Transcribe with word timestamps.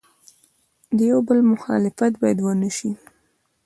د 0.97 0.99
یو 1.11 1.19
بل 1.27 1.39
مخالفت 1.53 2.13
باید 2.21 2.37
ونسي. 2.41 2.91